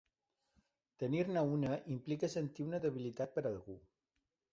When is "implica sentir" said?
1.95-2.65